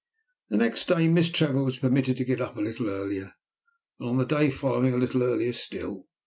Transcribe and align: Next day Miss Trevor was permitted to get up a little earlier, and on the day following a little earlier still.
Next 0.49 0.87
day 0.87 1.07
Miss 1.07 1.29
Trevor 1.29 1.63
was 1.63 1.77
permitted 1.77 2.17
to 2.17 2.25
get 2.25 2.41
up 2.41 2.57
a 2.57 2.61
little 2.61 2.89
earlier, 2.89 3.35
and 3.99 4.09
on 4.09 4.17
the 4.17 4.25
day 4.25 4.49
following 4.49 4.95
a 4.95 4.97
little 4.97 5.21
earlier 5.21 5.53
still. 5.53 6.07